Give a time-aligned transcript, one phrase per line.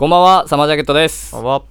[0.00, 1.32] こんばんはサマージャケットです。
[1.32, 1.62] こんばんは。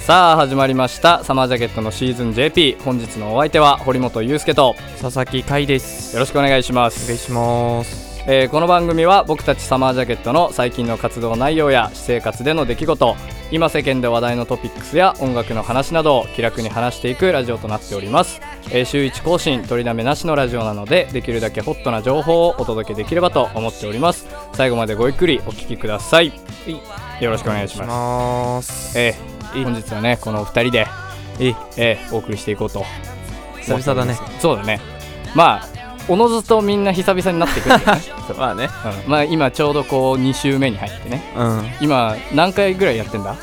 [0.00, 1.24] さあ始まりました。
[1.24, 6.14] サマージャケットのシーズン JP 本日のお相手は堀本裕介と佐々木海です。
[6.14, 7.04] よろしくお願いします。
[7.04, 8.22] お願いします。
[8.26, 13.16] えーこの番組は僕たちサマージャケットの最近の活動内容や私生活での出来事
[13.50, 24.26] 今世間で話題のトピックスや音楽の話などを気楽に話していくラジオとなっております、えー週1更新取りだめなしのラジオなのでできるだけホットな情報をお届けできればと思っております。
[24.52, 26.32] 最後までごゆっくりお聞きください
[27.20, 28.98] よろしくお願いします。
[28.98, 30.86] えー本日はねこのお二人で
[31.38, 32.84] ええーお送りしていこうと。
[33.60, 34.18] 久々だね。
[34.40, 34.80] そうだね。
[35.34, 35.68] まあ
[36.08, 37.84] おのずとみんな久々になってくるね。
[38.36, 38.68] まあね。
[39.04, 39.10] うん。
[39.10, 41.22] まあ今ちょうどこう2週目に入ってね。
[41.36, 41.70] うん。
[41.80, 43.34] 今何回ぐらいやってんだ？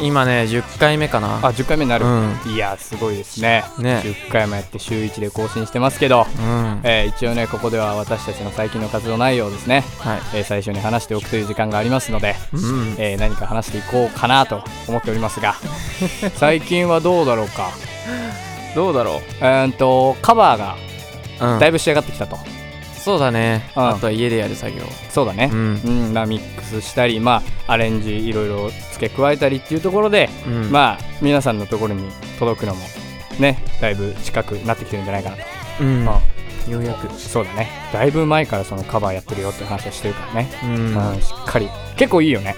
[0.00, 1.36] 今ね10回目かな。
[1.38, 2.36] あ10回目になる、うん。
[2.54, 3.64] いやすごいですね。
[3.78, 4.02] ね。
[4.04, 6.80] 10回もやって週1で更新してますけど、うん。
[6.84, 10.20] えー一応ねここでは私たちの最近の活動内容をですね、はい。
[10.34, 12.94] えー最初に話しておくという時間がありますので、うん。
[12.98, 15.54] えー何か話していこうかなと思っておりますが
[16.36, 17.70] 最近はどうだろうか？
[18.74, 20.76] どうだろえーんとカバーが
[21.58, 22.36] だいぶ仕上がってきたと、
[23.06, 23.70] そうだね。
[23.76, 23.88] うん。
[23.88, 24.82] あとは家でやる作業。
[25.10, 25.48] そうだね。
[25.52, 25.80] う、ん。
[25.84, 26.12] うん。
[26.12, 30.72] まあ、ミックスしたり、まあ、アレンジいろいろ付け加えたりっていうところで、うん。
[30.72, 32.80] まあ皆さんのところに届くのも
[33.38, 35.42] ねだいぶ近くなってきてるんじゃないかなと、
[35.82, 36.04] うん。
[36.04, 36.20] ま
[36.68, 37.08] ようやく。
[37.08, 37.68] あそうだね。
[37.92, 41.16] だいぶ前からそのカバーやってるよって話をしてるからね、ううん。
[41.18, 41.68] んしっかり。
[41.96, 42.56] 結構いいよね。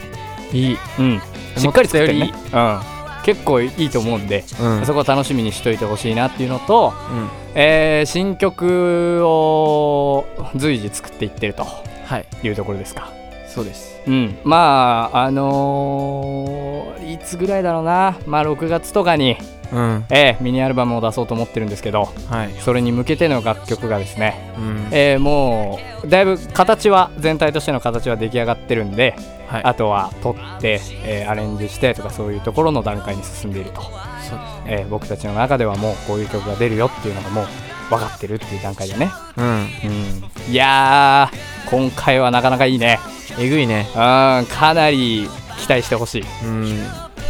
[0.51, 0.79] いい。
[0.99, 1.21] うん。
[1.59, 2.33] しっかり作ってるね。
[2.55, 4.87] うん結構いいと思うんで、うん。
[4.87, 7.29] そこは楽しみにしといてほしいなっていうのと、うん。
[7.55, 10.25] えー新曲を
[10.57, 12.27] 随時作っていってるとはい。
[12.43, 13.11] いうところですか。
[13.49, 18.17] そうですうん、まああのーいつぐらいだろうな。
[18.27, 19.37] まあ6月とかに、
[19.73, 20.05] うん。
[20.11, 22.55] えーミニアルバムを出そうと思ってるんですけどはい。
[22.61, 24.89] それに向けての楽曲がですね、うん。
[24.93, 29.15] えーもうだいぶ形は全体としての形は出来上がってるんで、
[29.49, 29.63] はい。
[29.65, 34.39] あとは撮って、えーアレンジしてとかそういうところの段階に進んでいると、そうですね。
[34.67, 37.47] えー僕たちの中ではもうこういう曲が出るよっていうのがもう
[37.91, 39.47] 分かってるっていう段階でね、うん。
[39.47, 42.99] うん、いやー今回はなかなかいいね
[43.39, 43.87] えぐいね。
[43.91, 45.29] うんかなり
[45.59, 46.25] 期待してほしい。
[46.45, 46.83] うん。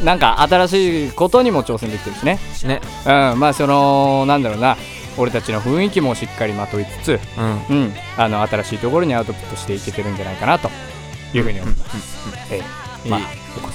[0.05, 2.39] なんか新しいことにも挑戦できてるしね。
[2.65, 2.81] ね。
[3.05, 3.41] うん。
[3.41, 4.77] まあそのなんだろうな。
[5.17, 7.77] 俺たちの雰囲気もしっかりまといつつうん。
[7.77, 7.93] うん。
[8.17, 10.71] あの新しいところにアウトプットしていけてるんじゃないかなと
[11.35, 12.63] いうふうに思います、え
[13.05, 13.09] え。
[13.09, 13.21] まあ。
[13.21, 13.27] いい。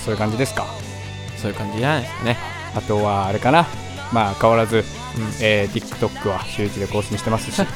[0.03, 0.65] そういう感じですか。
[1.37, 2.37] そういう感じじゃないですかね。
[2.75, 3.67] あとはあれかな。
[4.13, 4.83] まあ変わらず、うん。
[5.41, 7.67] えー TikTok は週1で更新してますし、 うん、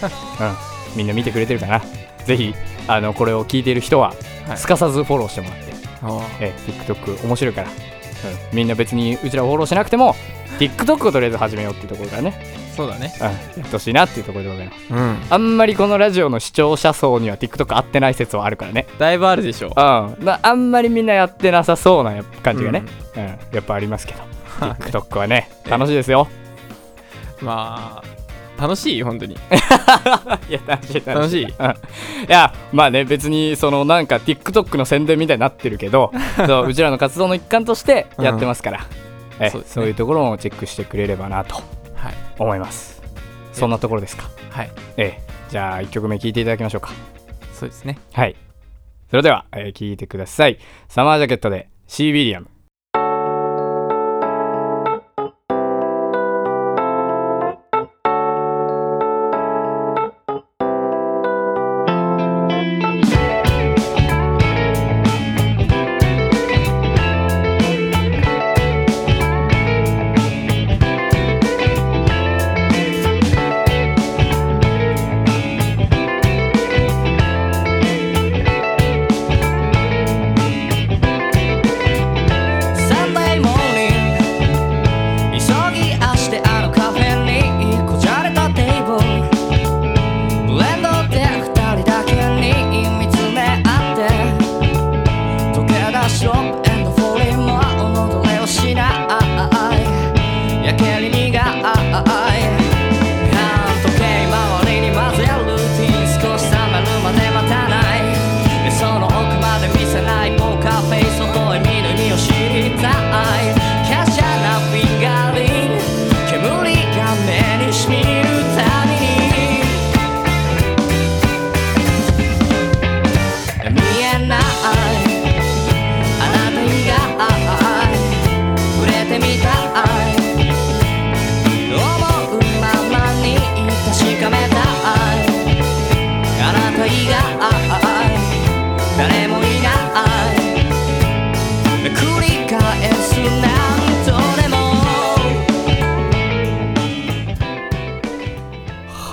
[0.96, 1.82] みんな見てくれてるかな。
[2.26, 2.56] ぜひ
[2.88, 4.14] あのこれを聞いている人は
[4.48, 4.58] はい。
[4.58, 5.66] すかさずフォローしてもらって
[6.40, 7.76] えー TikTok 面白いから、うん、
[8.56, 10.16] みんな別にうちらをフォローしなくても
[10.60, 13.14] TikTok をとりあえず始めようっていうところからね、そうだね。
[13.20, 14.78] うん、やってほしいなっていうところでございます。
[14.90, 15.18] うん。
[15.30, 18.88] あんまりこのラジオの視聴者層には TikTok 合ってない説はあるからね。
[18.98, 19.68] だいぶあるでしょ。
[19.68, 19.74] うん。
[19.76, 22.84] まああんまりみんなやってなさそうな感じがね、
[23.16, 23.24] うん。
[23.24, 24.24] やっぱありますけど。
[24.60, 26.28] TikTok はね楽しいですよ。
[27.42, 28.17] まあ
[28.60, 29.04] 楽しい？
[29.04, 29.36] 本当に。
[30.50, 31.44] いや楽しい楽しい。
[31.44, 31.50] うん。
[31.50, 31.54] い
[32.28, 36.12] やまあね別にそのなんか TikTok の宣伝みたいになってるけど
[36.48, 38.86] そううちらの活動の一環としてやってますから、
[39.40, 39.68] えそうね。
[39.70, 41.56] そういうところもチェックしてくれればなと
[41.96, 42.14] はい。
[42.40, 43.02] 思います。
[43.54, 44.30] そんなところですか？
[44.52, 44.70] はい。
[44.98, 45.22] ええ。
[45.50, 46.92] じゃあ1曲目聴いていただきましょうか。
[47.54, 47.98] そうですね。
[48.14, 48.36] はい。
[49.10, 50.60] それでは、えー、聴いてください。
[50.90, 52.48] サマージャケットでシービリアム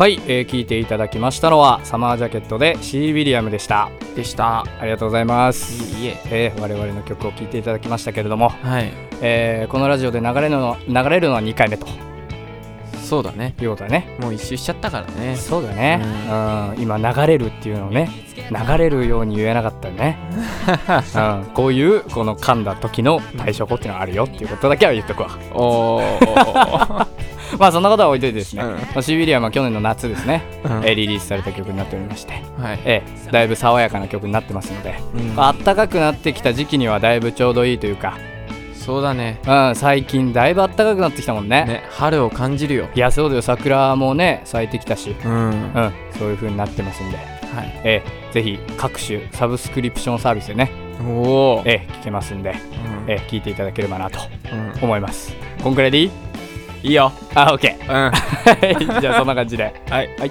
[0.05, 3.89] はい、えー聞いていただきましたのはサマージャケットでシー・ウィリアムでした。
[4.15, 4.61] でした。
[4.61, 5.99] ありがとうございます。
[5.99, 6.21] いいえ。
[6.27, 8.93] えー我々の曲を聴いていただきましたけれども、はい。
[9.23, 11.87] えーこのラジオで流れるの流れるのは2回目と。
[13.03, 13.55] そうだね。
[13.59, 14.19] いうことだね。
[14.21, 15.37] もう一周しちゃったからね。
[15.37, 16.83] そうだね、うん。
[16.83, 18.11] 今流れるっていうのをね
[18.51, 20.19] 流れるように言えなかったよね、
[21.17, 25.31] うん、こういうこの噛んだ時の対処法っていうのはあるよっていうことだけは言っとくわ。
[25.55, 27.24] おー
[27.59, 28.71] まあそんなことは置いといてですね、うん。
[28.73, 30.73] まあシー・ウィリアムは去年の夏ですね、うん。
[30.85, 32.79] えーリリースされた曲になっておりまして、はい。
[32.85, 35.33] えーだいぶ爽やかな曲になってますので、うん。
[35.37, 38.19] あったかくなってきた時期にはだいぶちょうどいいというか、
[38.75, 39.41] そうだね。
[39.47, 41.65] うん、最近だいぶあったかくなってきたもんね。
[41.65, 42.87] ね春を感じるよ。
[42.95, 43.43] いやそうだよ。
[43.43, 45.33] 桜もね咲いてきたし、うん。
[45.33, 47.23] うん、そういう風になってますんで、は
[47.63, 47.81] い。
[47.85, 50.73] えーぜひ各種サブスクリプションサービスでね、
[51.09, 52.57] おおえー聞けますんで、うん。
[53.11, 54.19] えー聞いていただければなと
[54.53, 54.85] うん。
[54.85, 55.35] 思います。
[55.63, 56.11] こんくらいでいい？
[56.85, 57.11] いいよ。
[57.35, 57.89] あオッケうん。
[57.89, 59.75] ー じゃあそんな感じで。
[59.89, 60.09] はい。
[60.19, 60.31] はい。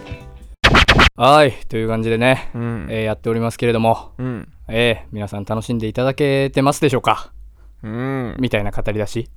[1.15, 1.51] はい。
[1.67, 2.87] という感じでね、うん。
[2.91, 4.47] えーやっておりますけれども、うん。
[4.67, 7.31] えー皆さん楽しんでいただけてますでしょうか？
[7.81, 8.35] うん。
[8.39, 9.29] みたいな語り出し、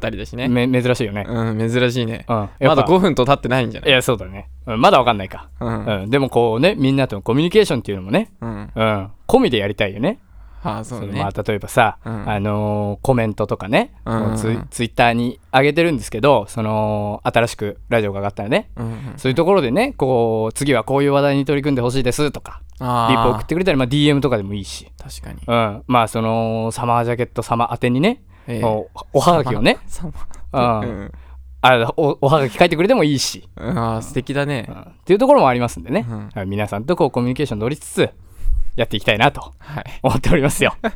[0.00, 0.48] 語りだしね。
[0.48, 2.24] め珍しいよね、うん珍しいね。
[2.26, 3.90] うん、やまだっぱ5分と経ってないんじゃない？
[3.90, 5.84] いやそうだね、うんまだわかんないか、うん。
[5.84, 8.70] うん、でもこうねみんなとのコミュニケーションっていうのもね、うん。
[8.74, 10.20] うん、込みでやりたいよね
[10.66, 11.20] ああそうね。
[11.20, 12.28] まあ、例えばさ、うん。
[12.28, 14.16] あのーコメントとかね、うん。
[14.16, 18.70] うんうんツイツイッターに上げてるんですけどその新しくラジオが上がったらね。
[18.76, 25.40] うんうんそういうところでねこう次はこういう話題に取り組んでほしいですとかあリップ送あってくれたり、まあ、DM とかでもいいし、確かに。
[25.46, 28.64] うん、まあそのサマージャケット様宛てにね、ええ。
[28.64, 29.78] おおはがきをね。
[29.86, 30.08] さ
[30.52, 30.80] うん。
[30.80, 31.12] うん
[31.62, 34.66] あおおはがき書いてくれてもいいし、うんああ素敵だね。
[34.68, 34.80] うん。
[34.80, 36.06] っていうところもありますんでね、
[36.46, 38.10] 皆さんとこうコミュニケーション取りつつ
[38.76, 39.84] やっていきたいなとはい。
[40.02, 40.74] 思っておりますよ。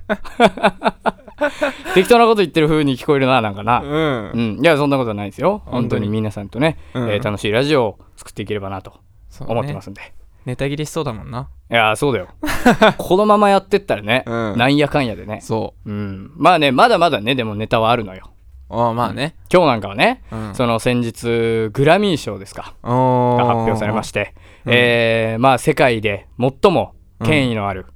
[1.94, 4.30] 適当なこと言ってる風に聞こえるななんかな、うん。
[4.32, 5.62] うん、いやそんなことはないですよ。
[5.64, 7.10] 本本当に皆さんとね、うん。
[7.10, 8.94] えー楽しいラジオを作っていければなと
[9.40, 10.00] 思ってますんで、
[10.44, 11.48] ネタ切れしそうだもんな。
[11.70, 12.28] いやそうだよ。
[12.98, 14.58] このままやってったらね、うん。
[14.58, 15.40] なんやかんやでね。
[15.40, 15.92] そう。
[15.92, 16.30] ん。
[16.36, 18.30] まあねまだまだねでもネタはあるのよ。
[18.68, 19.34] うああまあね。
[19.52, 20.54] 今日なんかはね、うん。
[20.54, 24.34] その先日グラミー賞ですかおが発表されまして、
[24.66, 24.72] うん。
[24.74, 26.94] えーまあ世界で最も
[27.24, 27.86] 権威のある、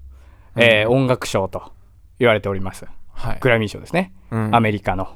[0.56, 1.72] えー音楽賞と
[2.18, 2.86] 言われております。
[3.12, 3.38] はい。
[3.40, 4.54] グラミー賞ですね、うん。
[4.54, 5.08] アメリカの。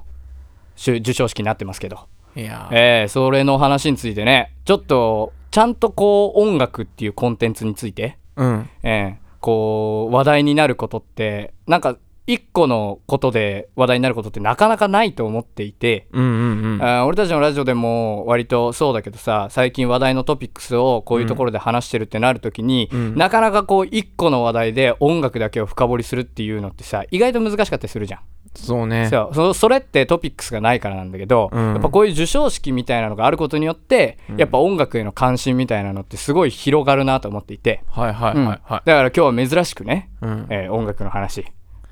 [0.76, 2.06] 授賞式になってますけど、
[2.36, 8.70] いやえーそれの話についてねちょっとちゃんとこう音楽っていうコンテンツについて、うん。
[8.82, 11.96] えーこう話題になることってなんか
[12.28, 17.06] 一個のことで話題になることってなかなかないと思っていて、うんうんうん。
[17.06, 23.16] 俺たちのラジオでも割とそうだけどさ最近話題のトピックスをこういうところで話してるってなるときに、うん。
[23.16, 28.20] なかなかこう一個の話題で音楽だけを深掘りするっていうのってさ意外と難しかったりするじゃん。
[28.54, 29.08] そうね。
[29.08, 29.34] そう。
[29.34, 31.72] そそれってトピックスがないからなんだけど、うん。
[31.72, 38.60] やっぱこういう授賞式みたいなのがあることによって、やっぱ音楽への関心みたいなのってすごい広がるなと思っていて、はいはいうんはい。
[38.64, 40.46] はいだから今日は珍しくね、うん。
[40.50, 41.44] えー音楽の話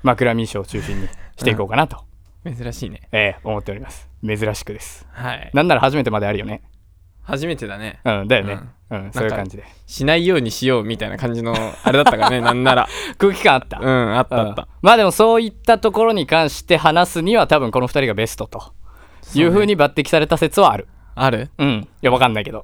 [0.03, 1.07] マクラミー賞を中心に
[1.37, 2.03] していこうかなと、
[2.45, 3.01] 珍しいね。
[3.11, 4.09] えー思っております。
[4.25, 5.07] 珍しくです。
[5.11, 5.51] はい。
[5.53, 6.61] なんなら初めてまであるよね。
[7.23, 7.99] 初めてだね。
[8.05, 8.59] うんだよね、
[8.89, 9.11] うん。
[9.13, 9.63] そういう感じで。
[9.85, 11.53] しないようにしようみたいな感じの
[11.83, 12.87] あれだったからね なんなら。
[13.17, 14.55] 空気感あった、うんあったあっうん。
[14.55, 18.73] たまあでもそういったところに関して話すには多分この2人がベストと。
[19.35, 20.87] いうふうに抜擢された説はある。
[21.15, 21.49] ある？
[21.57, 21.69] うん。
[21.69, 22.63] いやわかんないけど。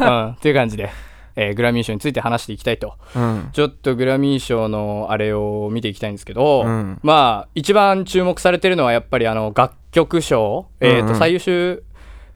[0.00, 0.28] うん。
[0.32, 0.90] っていう感じで、
[1.36, 2.94] えーグラミー賞について話していきたいと。
[3.16, 3.50] うん。
[3.52, 6.98] ちょっとグラミー賞のあれを見ていきたいんですけど、うん。
[7.02, 11.12] まあ一番注目されてるのはやっぱりあの楽曲賞、えーうんうん。
[11.12, 11.82] と最優秀、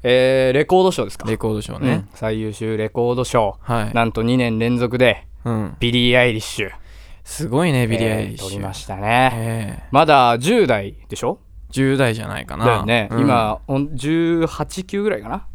[0.03, 1.29] えーレコード賞ですか。
[1.29, 1.83] レコード賞うん。
[1.83, 3.95] ね最優秀レコード賞、はい。
[3.95, 5.77] なんと2年連続でうん。
[5.79, 6.71] ビリー・アイリッシュ、
[7.25, 11.39] すごいねビリー・アイリッえーシュ取りましたね、ええまだ10代でしょ
[11.73, 12.85] ？10代じゃないかな。
[12.85, 13.21] ね、うん。
[13.21, 15.47] 今ほん18、9ぐらいかな、わ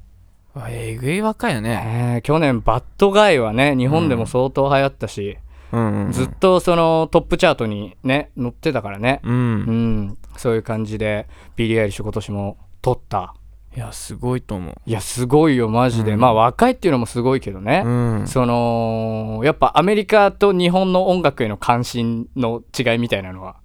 [0.69, 1.83] えぐい若いよね。
[2.15, 5.37] えー去年 Bad Guy はね日本でも相当流行ったし、
[5.71, 10.01] うんうんずっとそのトップチャートにね載ってたからね、ううん。
[10.09, 13.33] ん、そういう感じでビリー・アイリッシュ今年も取った。
[13.75, 14.75] いやすごいと思う。
[14.85, 16.19] いやすごいよマジで、うん。
[16.19, 18.27] まあ若いっていうのもすごいけどね、うん。
[18.27, 23.55] そのやっぱアメリカと日本の音楽への関心の違いみたいなのは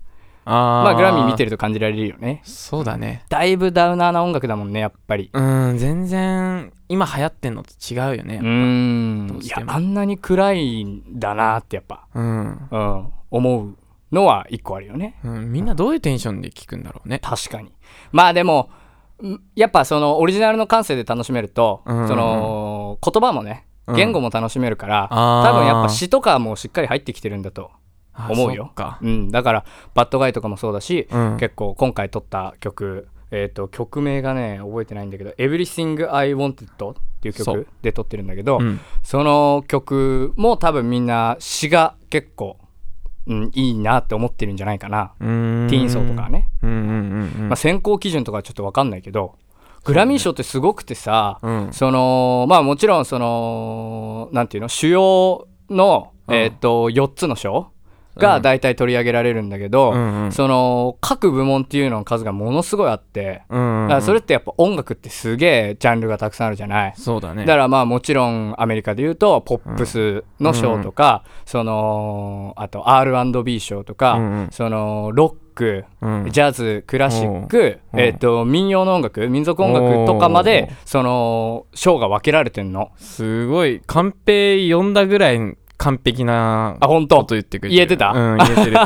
[0.48, 2.40] あまあグラミー見てるると感じられるよね。
[2.44, 3.24] そうだね。
[3.28, 5.30] だいぶダウナーな音楽だもんねやっぱり。
[5.32, 5.40] う
[5.72, 13.76] ん全然今流行ってんのと違うよねうーんいやあんなに暗いんだなってやっぱ、うん、うん、思う
[14.10, 15.18] のは一個あるよね。
[15.24, 17.18] うん、みんなどういうテンションで聞くんだろうね。
[17.18, 17.72] 確かに。
[18.12, 18.70] まあでも
[19.22, 22.08] んやっぱそのオリジナルの感性で楽しめると、うんうんうん。
[22.08, 23.96] その言葉もねうん。
[23.96, 25.50] 言語も楽しめるから、あー。
[25.50, 27.78] 多分やっぱ詩とかもしっかり入ってきてるんだとあ
[28.28, 28.72] 思うよ。
[29.00, 31.36] うん、だからバッドガイとかもそうだし、うん。
[31.38, 38.80] 結構今回撮った曲えっ、と曲名がね覚えてないんだけど「Everything I Wanted」っていう曲で撮ってるんだけど、うん。
[39.02, 42.58] その曲も多分みんな詩が結構、
[43.26, 47.48] うん、いいなって思ってるんじゃないかな、ティーン層とかはね、うんうんうんうん。
[47.48, 49.36] まあ、選考基準とかはちょっと分かんないけど
[49.84, 51.72] グラミー賞ってすごくてさ、うん。
[51.72, 56.34] そのまあもちろんそのなんていうの主要の、うん。
[56.34, 57.70] えー、と4つの賞
[58.18, 60.32] が大体取り上げられるんだけど、うんうん。
[60.32, 66.94] その各部門っていうのの数がものすごいあって、うんうんだからそれってやっぱ音楽ってすげえジャンルがたくさんあるじゃない？
[66.96, 67.46] そうだね。
[67.46, 74.48] だからまあもちろんアメリカで言うとポップスの賞とか、そのあと R&B 賞とか、うんうん。
[74.50, 76.30] そのロック、うん。
[76.30, 82.92] ジャズクラシック、うんえー、と民謡の音楽民族音楽とかまでその賞が分けられてんの。
[82.96, 83.80] すごい。
[83.86, 87.16] カンペ読んだぐらい完璧なあ本当？
[87.18, 88.10] こと言ってくれ言えてた？
[88.10, 88.76] うん言えてる。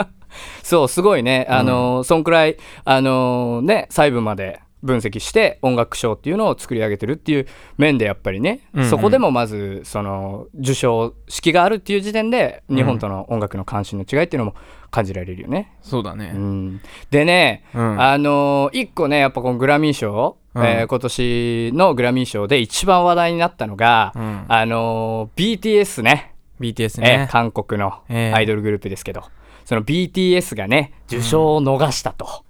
[0.62, 1.46] そうすごいね。
[1.48, 7.46] あのー、そんくらいあのーね細部まで分析して音楽賞っていうのを作り上げてるっていう
[7.78, 8.90] 面でやっぱりね、うんうん。
[8.90, 14.54] そこでもまずその受賞式があるっていう時点で日本との音楽の関心の違いっていうのも
[14.90, 15.72] 感じられるよね。
[15.80, 20.66] そうだねうん、でね、うんあのー一個ねやっぱこのグラミー賞、うん。
[20.66, 24.44] えー今年のグラミー賞で一番話題になったのが、うん。
[24.48, 26.34] あのー BTS ね。
[26.60, 27.26] BTS えね。
[27.28, 29.22] ー韓国のええアイドルグループですけど、
[29.64, 32.44] その BTS がね受賞を逃したと、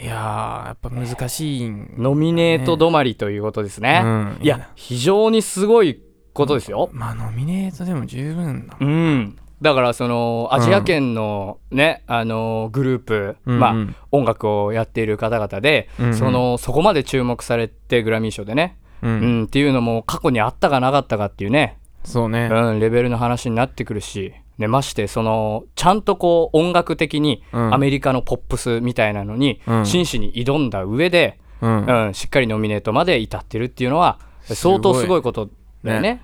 [0.00, 4.38] いやーやっぱ難しいんノミネート止まりということですね、うん。
[4.40, 6.00] いや非常にすごい
[6.32, 13.78] ことですよ、まあノミネートでも十分だうんだからそのアジア圏のね、あのグループ、まあうん。
[13.78, 16.14] うん音楽をやっている方々で、うんうん。
[16.16, 22.48] そのそこまで注目されてグラミー賞でね、ううんんっていうのも過去にあったかなかったかっていうね、そうね。
[22.50, 27.74] うん、レベルの話になってくるし、ね、ましてそのちゃんとこう音楽的にうん。
[27.74, 29.86] アメリカのポップスみたいなのにうん。
[29.86, 31.84] 真摯に挑んだ上で、うん。
[31.84, 35.50] うんしっかりノミネートまで至ってるっていうのは相当すごいこと
[35.84, 36.22] だよね。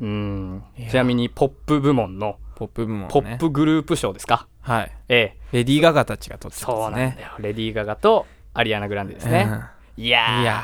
[0.00, 0.62] うん。
[0.90, 3.08] ちなみにポップ部門のポップ部門ね。
[3.10, 4.92] ポップグループ賞ですか、はい。
[5.08, 5.56] ええ。
[5.58, 9.48] レディー・ガガたちが撮ってたそうなんだよ、ねレディー・ガガとアリアナ・グランデですね、
[9.96, 10.42] いやー。
[10.42, 10.62] いや。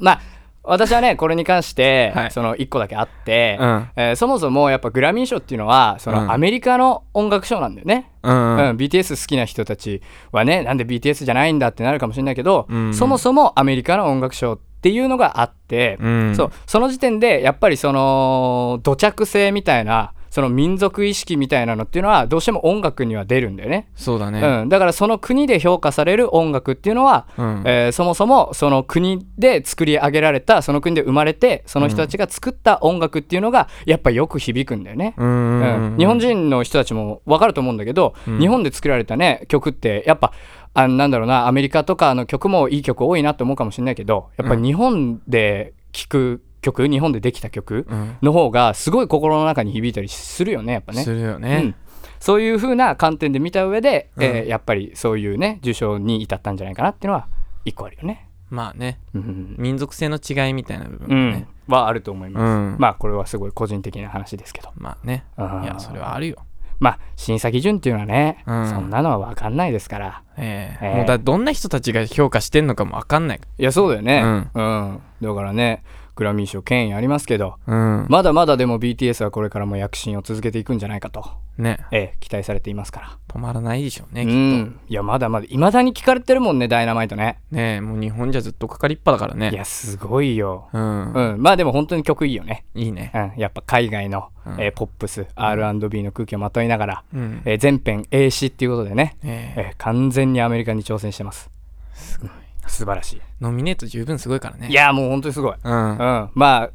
[0.00, 0.20] まあ
[0.68, 2.30] 私はねこれに関して、はい。
[2.32, 3.88] その1個だけあって、うん。
[3.94, 6.32] えーそもそもやっぱグラミー賞っていうのはその、うん。
[6.32, 8.56] アメリカの音楽賞なんだよね、うん。
[8.56, 8.76] うん。
[8.76, 10.02] BTS 好きな人たち
[10.32, 12.94] はねなんで BTS じゃないんだってなるかもしれないけど、うん。
[12.94, 16.34] そもそもアメリカの音楽賞っていうのがあって、うん。
[16.34, 16.52] そう。
[16.66, 23.88] その時点でやっぱりその土着性みたいなその民族意識みたいなのっていうのはどうしても音楽には出るんだよね。
[23.94, 24.42] そうだね。
[24.42, 27.62] うん、だからその国で評価される音楽っていうのは、うん。
[27.64, 35.14] えーそもそもその国で作り上げられたその国で生まれてその人たちが作った音楽っていうのがやっぱよく響くんだよね。
[35.16, 38.38] うん日本人の人たちも分かると思うんだけど、うん。
[38.38, 40.34] 日本で作られたね曲ってやっぱ
[40.74, 48.16] あなんだろうなアメリカとかの曲もいい曲多いなと思うかもしれないけどやっぱり日本で聴く曲日本でできた曲うん。
[48.22, 51.02] の方がすごい心の中に響いたりするよねやっぱね。
[51.02, 51.42] するようん。
[51.42, 51.74] ね、
[52.20, 54.22] そういう風な観点で見た上で、うん。
[54.24, 57.28] えーやっぱりそういうね受賞に至ったんじゃないかなっていうのは
[57.64, 58.28] 一個あるよね。
[58.50, 58.98] まあね。
[59.14, 59.54] うん。
[59.58, 61.46] 民族性の違いみたいな部分うん。
[61.68, 62.42] はあると思います。
[62.44, 62.76] うん。
[62.78, 64.70] まあこれはすごい個人的な話ですけど。
[64.76, 65.24] まあね。
[65.36, 65.64] うん。
[65.64, 66.36] いやそれはあるよ。
[66.78, 68.68] まあ審査基準っていうのはね、うん。
[68.68, 70.22] そんなのは分かんないですから。
[70.36, 70.86] ええ。
[70.86, 70.96] ええ。
[70.98, 73.40] もうだどんな人たちが評価してんのかも分かんない。
[73.58, 74.22] いやそうだよね。
[74.54, 75.00] ううん。
[75.22, 75.82] だからね
[76.16, 78.06] グラミー賞権威ありますけどうん。
[78.08, 81.24] まだまだでも BTS はこれからも躍進を続けていくんじゃないかと、
[81.58, 81.78] ね。
[81.92, 83.18] えー期待されていますから。
[83.28, 84.80] 止まらないでしょうねうきっん。
[84.88, 87.38] いやまだまだいまだに聞かれてるもんねダイナマイトね。
[87.50, 89.50] とねえもう日本じゃずっとかかりっぱだからね。
[89.50, 90.68] いやすごいよ。
[90.72, 92.64] うん、うん、まあでも本当に曲いいよね。
[92.74, 93.12] いいね。
[93.14, 94.52] うん、やっぱ海外の、うん。
[94.60, 97.42] えーポップス R&B の空気をまといながら、うん。
[97.44, 99.60] えー全編英詞っていうことでね、ええ。
[99.60, 101.50] えー完全にアメリカに挑戦してます。
[101.94, 102.30] すごい
[102.66, 103.20] 素晴らしい。
[103.40, 104.68] ノミネート十分すごいからね。
[104.68, 105.56] いやもう本当にすごい。
[105.62, 105.90] うん。
[105.90, 106.70] うん、まあ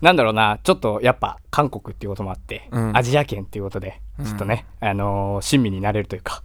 [0.00, 0.58] なんだろうな。
[0.62, 2.96] ちょっとやっぱ韓国っていうこともあって、うん。
[2.96, 4.24] アジア圏っていうことでうん。
[4.24, 6.42] ちょっとね、あのー親身になれるというか、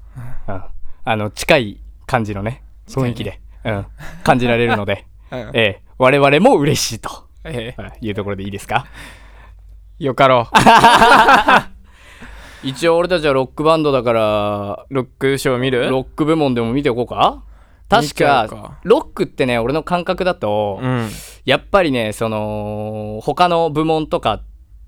[0.47, 0.63] うん。
[1.05, 3.85] あの近い感じのね雰囲気で、うん、
[4.23, 5.51] 感じられるので、 うん。
[5.53, 7.09] えー我々も嬉しいと、
[7.45, 7.81] ええ。
[7.81, 8.87] うんいうところでいいですか？
[9.99, 10.57] よかろう。
[12.67, 15.89] 一応俺たちはロックバンドだからロックショー見る？
[15.89, 17.43] ロック部門でも見ておこうか。
[17.45, 17.52] 見
[18.01, 18.79] 確かか。
[18.83, 21.09] ロックってね俺の感覚だと、うん。
[21.45, 24.43] やっぱりねその他の部門とかっ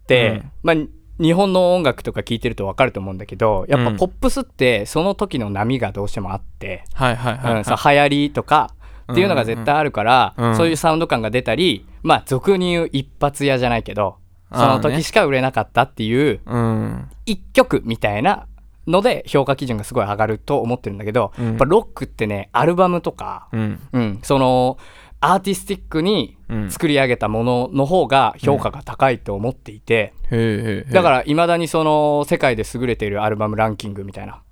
[0.08, 0.52] て、うん。
[0.64, 0.76] まあ
[1.18, 3.98] 日本の音楽とか聞いてると分かると思うんだけどやっぱうん。
[3.98, 8.72] ポップスってその時の波がどうしてもあって、うんさ流行りとか
[9.12, 10.56] っていうのが絶対あるから、うんうん。
[10.58, 14.18] そういうサウンド感が出たりまあ俗に言う一発屋じゃないけど
[14.52, 17.10] その時しか売れなかったっていううん。
[17.26, 18.48] 一曲みたいな
[18.88, 21.46] ので評価基準がすごい上がると思ってるんだけど、うん。
[21.46, 23.80] やっぱロックってねアルバムとか、うん。
[23.92, 24.78] うん、その
[25.22, 26.72] アーティスティックにうん。
[26.72, 34.44] 作り上げたものの方が評価が高いと思っていて、へえへえだからいまだにその世界で優れているアルバムランキングみたいな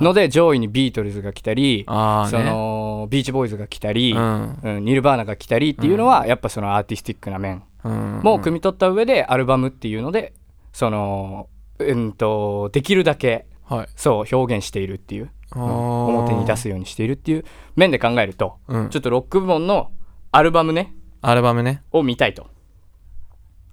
[0.00, 1.84] ので上位にビートルズが来たり、ね。
[1.86, 4.58] のビーチボーイズが来たり、うん。
[4.62, 8.20] うんニルバーナが来たりっていうのはやっぱそのアーティスティックな面うん。
[8.24, 10.32] も汲み取った上でアルバムっていうので
[10.72, 13.88] そのうんとできるだけはい。
[13.96, 15.30] そう表現しているっていう。
[15.50, 15.60] あー。
[15.60, 17.44] 表に出すようにしているっていう
[17.74, 18.90] 面で考えると、うん。
[18.90, 19.90] ちょっとロック部門の
[20.32, 20.94] アルバムね。
[21.22, 21.82] アルバムね。
[21.92, 22.48] を見たいと。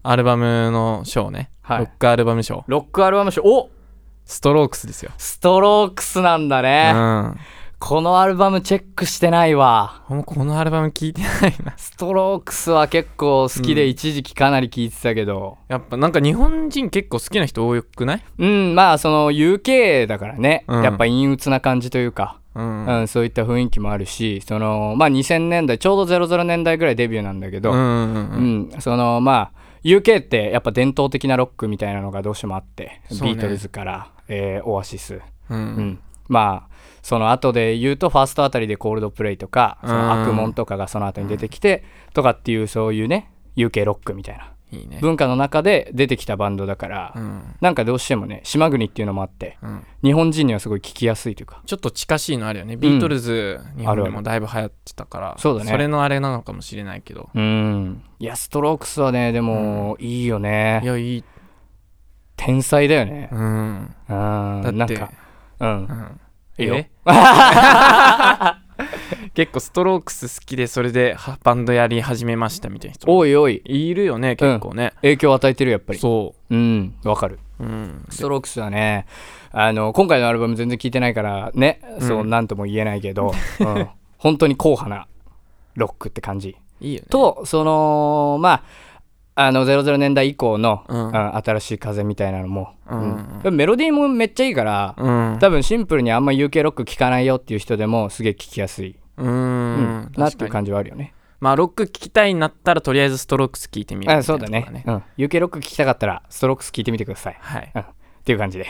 [0.06, 1.80] アルバムの賞ね、はい。
[1.80, 3.70] ロックアルバム賞ロックアルバム賞お
[4.26, 7.38] ストロークスですよ、ストロークスなんだうね、ん
[7.86, 10.06] このアルバムチェックしてないわ。
[10.08, 11.74] もうこのアルバム聞いてないな。
[11.76, 15.58] ストロークスは結構好きでうん一時期かなり聴いてたけど。
[15.68, 18.24] やっぱなんか日本人結構好きな人多くない？
[18.38, 20.82] うん、まあその UK だからね、うん。
[20.82, 22.86] やっぱ陰鬱な感じというか、うん。
[22.86, 24.40] うんそういった雰囲気もあるし。
[24.48, 33.02] そのまあ2000年代ちょうど00年代ぐらいデビューなんだけど、うんうんうんうん、そのまあ UK ってやっぱ伝統的なロックみたいなのがどうしてもあって、ね。
[33.12, 36.00] ビートルズから、えーオアシス、ううんん。
[36.30, 36.73] まあ
[37.04, 41.84] その後で言うとファーストあたりでコールドプレイとかそのうん悪門とかがその後に出てきて、
[42.14, 44.54] とかっていうそういうね UK ロックみたいな。
[44.72, 44.98] いいね。
[45.02, 47.56] 文化の中で出てきたバンドだから、うん。
[47.62, 49.86] なんかどうしてもね島国っていうのもあってうん。
[50.04, 51.62] 日本人にはすごい聞きやすいというか。
[51.66, 52.76] ちょっと近しいのあるよね。
[52.76, 55.36] ビートルズ、日本でもだいぶ流行ってたから。
[55.38, 55.72] そうだね。
[55.72, 57.30] それのあれなのかもしれないけど。
[57.34, 58.02] うん。
[58.20, 60.82] いやストロークスはねでも、いいよね。
[60.84, 61.24] いやいい。
[62.36, 63.30] 天才だよね。
[63.32, 63.96] うん。
[64.10, 64.62] うん。
[64.62, 65.12] だってなんか
[65.60, 65.70] うん。
[65.70, 66.20] うん
[66.58, 66.76] いいよ。
[66.76, 66.90] え
[69.34, 73.12] 結構ストロークス好きでそれではバンドやり始めましたみたいな人。
[73.12, 73.62] おいおい。
[73.66, 76.00] いるよね結構ね、影響を与えてるやっぱり。
[76.00, 76.56] そう。
[76.56, 76.96] ん。
[77.04, 77.40] わかる。
[77.60, 79.06] う、うん、ストロークスはね
[79.52, 85.08] あの今回のアルバム全然聞いてないからね、そううんなんとも言えないけど、 うん、本当に硬派な
[85.76, 86.56] ロックって感じ。
[86.82, 87.08] いいよね。
[87.10, 88.64] とそのまあ
[89.36, 91.08] あの00年代以降の、うん。
[91.08, 93.42] うん新しい風みたいなのも、うん。
[93.44, 93.56] うん。
[93.56, 95.38] メロディーもめっちゃいいから、うん。
[95.40, 99.30] 多分シンプルにあんま UK ロック聴かないよっていう人でもすげえ聴きやすい、ううん。
[99.30, 101.14] んなっていう感じはあるよね。
[101.40, 104.84] まあロック聞きたいんだったらとりあえずストロークス聞いてみるみたいなあそうだね。
[104.86, 105.04] うん。
[105.18, 107.72] UK ロック聴きたかったらストロークス聴いてみてください、はい。
[107.76, 107.84] うん、
[108.24, 108.68] っていう感じで、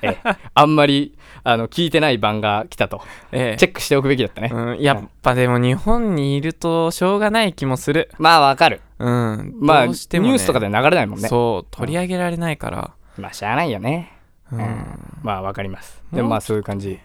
[0.00, 0.36] ええ。
[0.54, 3.02] あんまりあの聞いてない版が来たと。
[3.32, 3.56] ええ。
[3.58, 8.10] チェックしておくべきだったね、うん、やっぱでも日本にいるとしょうがない気もする。
[8.16, 8.80] まあわかる。
[8.98, 9.54] うん。
[9.60, 9.88] まあ、ね。
[9.88, 11.28] ニュースとかで流れないもんね。
[11.28, 11.66] そう。
[11.70, 12.94] 取り上げられないから。
[13.18, 14.10] まあしゃあないよね。
[14.50, 16.02] うん、まあわかります。
[16.10, 16.98] でもまあそういう感じ。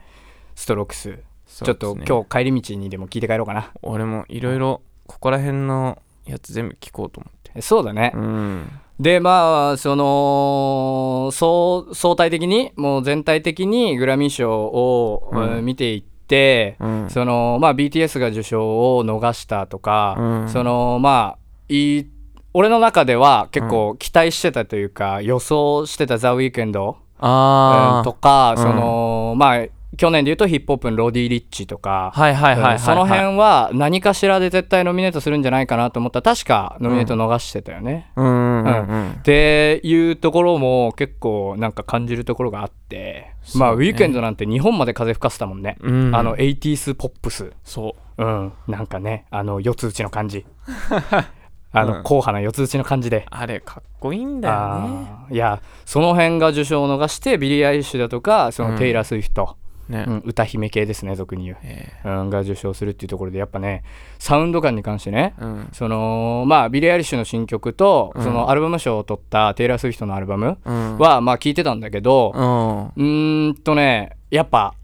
[0.55, 1.19] ストロークス。
[1.47, 3.71] そうちょっと今日帰り道にでも聞いて帰ろうかな。
[3.81, 7.51] 俺もいろいろここら辺のやつ全部聞こうと思って。
[7.55, 15.57] えそうだね、うんでまあその総相対的にもう全体的にグラミー賞を、うん。
[15.57, 17.09] うん見ていって、うん。
[17.09, 20.49] そのまあ BTS が受賞を逃したとか、うん。
[20.49, 22.07] そのまあいい
[22.53, 29.65] 俺の中では結構期待してたというか、予想してた「ザ・ウィークエンドとか、うんそのまあ
[29.99, 32.73] 去年で言うとヒップホップのロディ・リッチとか、はいはいはいはい、はい。
[32.75, 36.21] うんその辺は何かしらで絶対ノミネートするんじゃないかなと思った。
[36.21, 38.09] ら確かノミネート逃してたよね。
[38.15, 46.15] っていうところも結構なんか感じるところがあって、まあウィークエンドなんて日本まで風吹かせたもんね、うん。
[46.15, 47.51] あの 80s ポップス。
[47.65, 48.23] そう。
[48.23, 48.53] うん。
[48.69, 50.45] なんかねあの四つ打ちの感じ。
[51.71, 52.03] あの、うん。
[52.03, 53.25] 硬派な四つ打ちの感じで。
[53.29, 55.35] あれかっこいいんだよね。
[55.35, 59.57] いやその辺が受賞を逃してビリー・アイリッシュだとかそのテイラー・スウィフト、
[59.89, 63.83] ね、うん歌姫系ですね俗に言う、えうん、が受賞するっていうところでやっぱね
[64.19, 65.69] サウンド感に関してね、えうん。
[65.73, 68.23] そのまあビリー・アイリッシュの新曲と、うん。
[68.23, 70.97] そのアルバム賞を取ったテイラー・スウィフトのアルバムうん。
[70.99, 72.85] は、まあ聞いてたんだけど、うん。
[72.85, 74.75] うーんとねやっぱ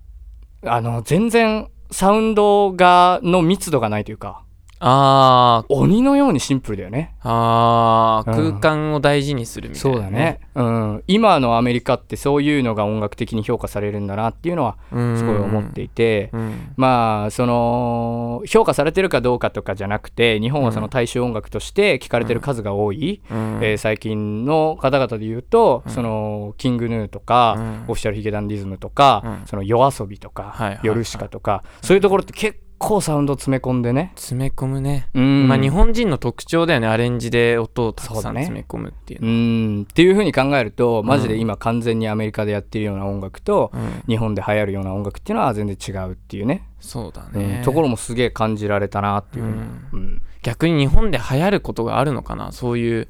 [0.63, 4.44] あの全然サウンドがの密度がないというか
[4.79, 5.73] あー。
[5.73, 7.15] 鬼のようにシンプルだよね。
[7.21, 8.59] あー、うん。
[8.59, 15.17] 空間を大事にするみたいな、そうだね、うん、今のアメリカってそういうのが音楽的に評価されるんだなっていうのはうん。
[15.17, 16.73] すごい思っていて、うん。
[16.77, 23.59] まあその評価されてるかどうかとかじゃなくて日本はその大衆音楽として聴かれてる数が多い、うん。
[23.61, 25.91] えー最近の方々で言うと、うん。
[25.91, 27.83] そのキングヌーとか、うん。
[27.87, 29.41] オフィシャルヒゲダンディズムとか、うん。
[29.45, 30.87] その夜遊びとか、はいはいはい。
[30.87, 35.47] ヨルシカとか、そういうところって結構サウンド詰め込んでね、詰め込むね、うん。
[35.47, 36.87] まあ日本人の特徴だよね。
[36.87, 39.31] アレンジで音をたくさん詰め込むっていううの
[39.79, 39.81] ん。
[39.83, 44.03] っていう風に考えるとマジで今完全にアメリカでやってるような音楽と、うん。
[44.07, 46.67] 日本で流行るような音楽っていうのは全然違うっていうね。
[46.79, 47.39] そうだうん。
[47.39, 49.51] ね、ところもすげえ感じられたなっていう、うん。
[49.93, 50.21] うん。
[50.43, 52.51] 逆に日本で流行ることがあるのかな？
[52.51, 53.07] そういう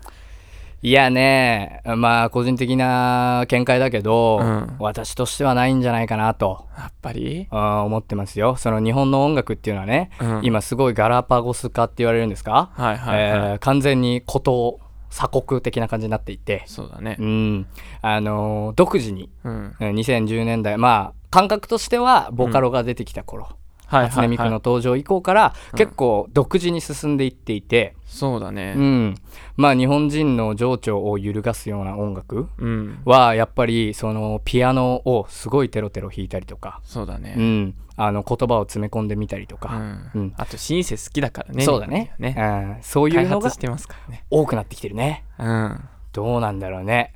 [0.85, 4.75] いやねまあ個人的な見解だけど、うん。
[4.77, 6.67] 私としてはないんじゃないかなと。
[6.77, 7.47] やっぱり？
[7.49, 8.55] 思ってますよ。
[8.55, 10.39] その日本の音楽っていうのはね、うん。
[10.43, 17.17] 今すごいガラパゴス化って言われるんですか、はいはいはい、えー完全に孤島鎖国的な感じになっていて、そうだね。
[17.19, 17.67] うん。
[18.03, 19.75] あのー独自にうん。
[19.79, 23.53] うん2010年代まあ感覚としてはボカロが出てきた頃、はい
[23.87, 28.73] 初音ミクの登場以降から結構独自に進んでいっていて、そうだね。
[28.77, 29.15] うん。
[29.57, 32.99] まあ日本人の情緒を揺るがすような音楽うん。
[33.05, 37.35] はやっぱりそのピアノをすごいテロテロ弾いたりとか、そうだね。
[37.37, 40.33] うん、あの言葉を詰め込んでみたりとうか、ん、うん。
[40.37, 41.63] あとシンセ好きだからね。
[41.63, 42.13] そうだね。
[42.19, 42.35] ね。
[42.37, 42.41] う
[42.79, 44.25] ん、そういう開のが発してますからね。
[44.29, 45.23] 多くなってきてるね。
[45.37, 45.89] うん。
[46.13, 47.13] どうなんだろうね。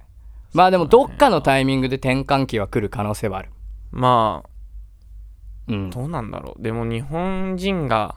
[0.54, 3.52] まあでもどっかのタイミングで転換期は来る可能性はある、
[3.92, 4.49] まあ
[5.70, 6.62] うん、どうなんだろう。
[6.62, 8.16] でも日本人が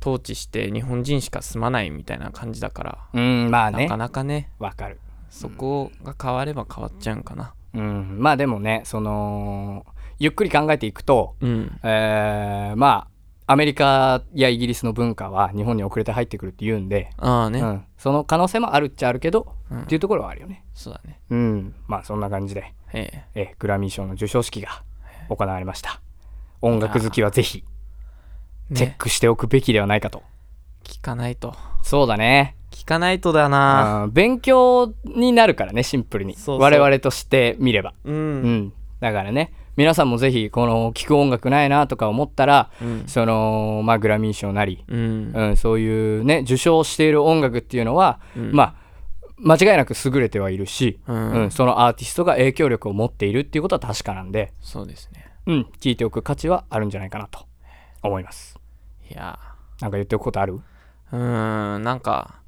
[0.00, 3.84] 統治して日本人しか住まないみたいな感じだから、うんまあね。
[3.84, 4.50] なかなかね。
[4.58, 5.00] わかる。
[5.30, 7.54] そこが変われば変わっちゃうんかな。
[7.74, 9.84] うん、まあでもねその
[10.18, 11.80] ゆっくり考えていくと、うん。
[11.82, 13.18] えーまあ
[13.50, 19.82] アメリカやイギリスの文化は日本に遅れて入ってくるって言うんで、ああね、うん、その可能性もあるっちゃあるけど、うん。
[19.84, 20.66] っていうところはあるよね。
[20.74, 21.18] そうだね。
[21.30, 21.74] うん。
[21.86, 23.24] まあそんな感じで、ええ。
[23.34, 24.82] えーグラミー賞の授賞式が
[25.30, 26.02] 行われました
[26.60, 27.64] 音楽好きはぜひ
[28.74, 30.22] チェッねクしておくべきではないかと、
[30.84, 31.54] 聞かないと。
[31.82, 32.56] そうだね。
[32.70, 34.08] 聞かないとだな。
[34.12, 36.36] 勉強になるからねシンプルに。
[36.46, 37.94] 我々として見れば。
[38.04, 43.04] うん、うん、だからね皆さんもぜひこの聴く音楽ないなとか思ったら、うん。
[43.06, 45.32] そのまあグラミー賞なり、うん。
[45.34, 48.52] うん、そういうね受賞している音楽っていうのは、うん。
[48.52, 48.88] まあ
[49.40, 51.30] 間違いなく優れてはいるし、うん。
[51.30, 57.46] うんそのアーティストが影響力を持っているっていうことは確かなんで、そうですねうん、聞いておく価値はあるんじゃないかなと
[58.02, 58.56] 思います。
[59.10, 59.38] いや。
[59.80, 60.54] なんか言っておくことある？
[60.54, 62.40] うーんなんか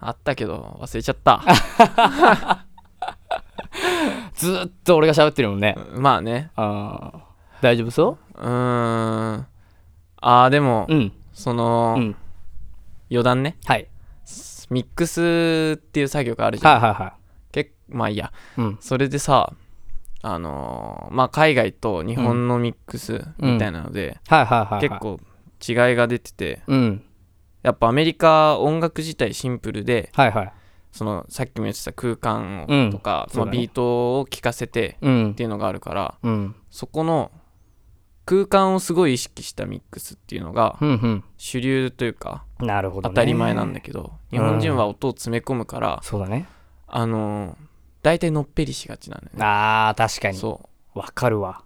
[0.00, 1.42] あったけど忘れちゃった。
[4.34, 6.50] ずーっと俺が喋ってるもんね、まあね。
[6.56, 7.20] あー。
[7.62, 8.38] 大丈夫そう？
[8.40, 8.42] ー
[9.36, 9.46] ん。
[10.20, 11.12] あーでも、ううん。
[11.32, 12.16] その、うん。
[13.10, 13.56] 余談ね。
[13.66, 13.88] はい。
[14.70, 17.14] ミックスっていう作業があるじゃん、はいはいは
[17.52, 18.32] けまあいいや。
[18.56, 18.78] いうん。
[18.80, 19.52] それでさ
[20.22, 24.18] あのーまあ海外と日本のミックスみたいなので、
[24.80, 25.20] 結構
[25.66, 27.04] 違いが出ててうん。
[27.62, 30.52] やっぱアメリカ音楽自体シンプルではいはい。
[30.92, 33.56] そのさっきも言ってた空間とか、そうだね。
[33.56, 35.30] まあ、ビートを聴かせてうん。
[35.32, 36.54] っていうのがあるからうん。
[36.70, 37.30] そこの
[38.24, 46.46] 空間をすごい意識したミックスっていうのがうん主流というかうんなるほど、ね、当たり前なんだけど、日本人は音を詰め込むから、そうだね。
[46.86, 47.67] あのー
[48.02, 49.44] 大体のっぺりしがちなんだよね。
[49.44, 50.36] あー確かに。
[50.38, 50.98] そう。
[50.98, 51.62] わかるわ。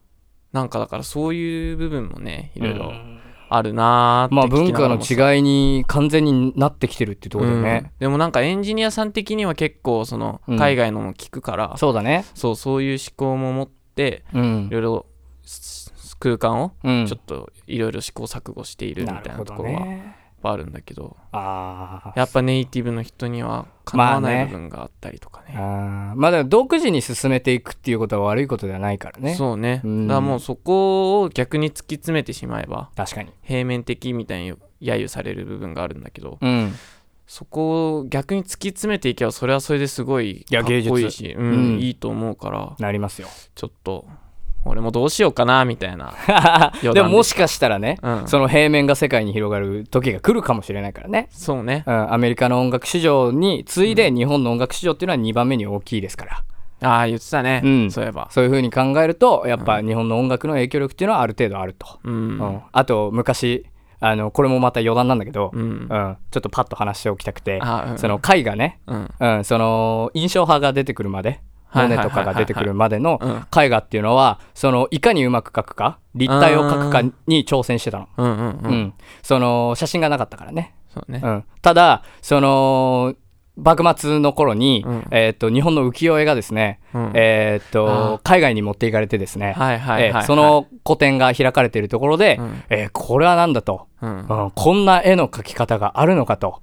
[0.52, 3.18] なんかだからそういう部分もねいろいろうん。
[3.48, 5.34] あるなーってまあ文化のながらもさ。
[5.34, 7.64] 違いに完全になってきてるってところだようん。
[7.64, 10.58] ね、でもなんかエンジニアさん的には結構そのうん。
[10.58, 12.24] 海外のも聞くから、そうだね。
[12.34, 14.68] そうそういう思考も持ってうん。
[14.70, 15.06] いろいろ
[15.44, 17.06] す空間をうん。
[17.06, 22.18] ちょっといろいろ試行錯誤しているみたないなところはねぱあるんだけどあー。
[22.18, 26.14] やっぱネイティブの人にはかなわない部分があったりとかね,、あー。
[26.16, 29.34] まあでも独自に進めていくっていうことは悪いことではないからね。
[29.34, 30.08] そうね、うん。
[30.08, 33.30] だからもうそこを逆に突き詰めてしまえば確かに。
[33.42, 36.74] 平面的みたいに揶揄される部分があるんだけどうん。
[37.26, 41.80] そこを逆に突き詰めていけばそれはそれですごいやかっこい芸術いし、うんうん。
[41.80, 43.28] いいと思うからなりますよ。
[43.54, 44.06] ちょっと
[44.64, 46.14] 俺もどうしようかなみたいな。
[46.82, 48.22] でももしかしたらね、うん。
[48.26, 51.84] その平面が世界に広がる時が来るかもしれないからね、そうね。
[51.86, 56.44] うん、アメリカの音楽市場に次いで日本の音楽市場っていうのは2番目に大きいですから、
[56.82, 57.90] ああ言ってたね、うん。
[57.90, 58.28] そういえば。
[58.30, 62.14] そういう風に考えるとやっぱ日本の音楽の影響力っていうのはある程度あると、うん。
[62.14, 62.60] うん。
[62.70, 63.66] あと昔
[64.00, 65.60] あのこれもまた余談なんだけど、うん。
[65.60, 66.16] うん。
[66.30, 67.98] ちょっとパッと話しておきたくて、あうん。
[67.98, 69.10] その絵画ね、うん。
[69.18, 71.40] うん、その印象派が出てくるまで
[71.74, 73.46] モネとかが出てくるまでのうん。
[73.56, 78.26] 絵画っていうのはそのいかにうまく描くか立体を描くかに挑戦してたの、うん。
[78.26, 78.94] うんうん、うん。
[79.22, 83.14] その写真がなかったからね、そうね、うん、ただその
[83.56, 85.06] 幕末の頃に、うん。
[85.10, 87.10] えー、と日本の浮世絵がですね、うん。
[87.14, 90.22] えー、と海外に持っていかれてですね、はいはいはい、はい。
[90.22, 92.62] えーその個展が開かれているところで、うん。
[92.70, 94.20] えーこれは何だと、うん。
[94.20, 94.50] うん。
[94.54, 96.62] こんな絵の描き方があるのかと、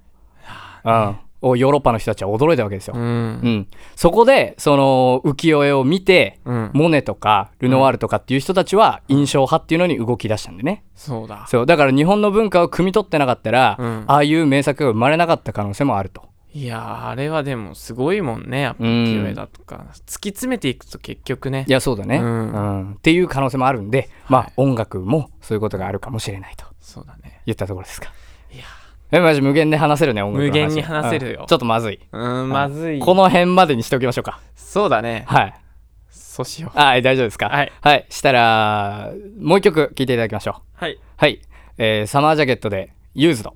[0.84, 2.94] うん、をヨーロッパの人たちは驚いたわけですよ。
[2.96, 3.32] ううん。
[3.60, 3.68] ん。
[3.96, 6.72] そこでその浮世絵を見て、うん。
[6.74, 10.84] モネとかルノワールとかっていう人たちは印象派っていうのに動き出したんでね。
[10.96, 11.46] そうだ。
[11.48, 11.66] そう。
[11.66, 14.04] だから日本の文化を汲み取ってなかったら、うん。
[14.08, 16.24] ああいう名作が生まれなかった可能性もあると。
[16.52, 18.90] いやーあれはでもすごいもんねやっぱうん。
[19.06, 21.64] 浮世絵だとか、突き詰めていくと結局ね。
[21.68, 22.90] いやそうだね、ううん。
[22.90, 27.42] んっていう可能性もあるんで、まあはい音楽もそういうことがあるかもしれないとそうだね。
[27.46, 28.12] 言ったところですか。
[29.12, 31.40] えマジ無限で話せるね音楽無限に話せるよ。
[31.42, 31.46] うん。
[31.48, 32.00] ちょっとまずい。
[32.12, 33.00] うんまずい。
[33.00, 34.40] この辺までにしておきましょうか。
[34.56, 35.24] そうだね。
[35.28, 35.54] はい。
[36.10, 36.78] そうしよう。
[36.78, 37.50] はい大丈夫ですか？
[37.50, 37.72] はい。
[37.82, 38.06] はい。
[38.10, 40.84] したらもう一曲聴いていただきましょう。
[40.84, 41.00] はい。
[41.18, 41.42] はい、
[41.78, 43.54] えーサマージャケットで「ユーズド」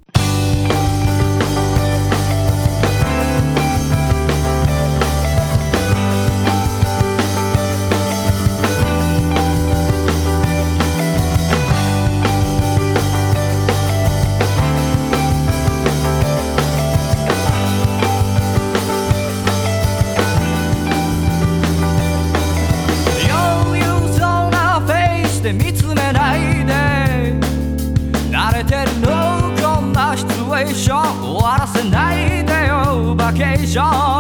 [33.76, 34.13] バ